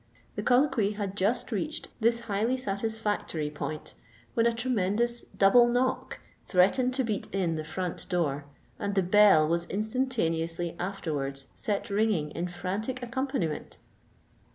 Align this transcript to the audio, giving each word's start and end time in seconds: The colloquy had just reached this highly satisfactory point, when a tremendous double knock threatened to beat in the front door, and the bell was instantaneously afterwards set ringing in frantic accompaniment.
The 0.35 0.41
colloquy 0.41 0.93
had 0.93 1.15
just 1.15 1.51
reached 1.51 1.89
this 1.99 2.21
highly 2.21 2.57
satisfactory 2.57 3.51
point, 3.51 3.93
when 4.33 4.47
a 4.47 4.51
tremendous 4.51 5.21
double 5.37 5.67
knock 5.67 6.19
threatened 6.47 6.95
to 6.95 7.03
beat 7.03 7.27
in 7.31 7.53
the 7.53 7.63
front 7.63 8.09
door, 8.09 8.45
and 8.79 8.95
the 8.95 9.03
bell 9.03 9.47
was 9.47 9.67
instantaneously 9.67 10.75
afterwards 10.79 11.49
set 11.53 11.91
ringing 11.91 12.31
in 12.31 12.47
frantic 12.47 13.03
accompaniment. 13.03 13.77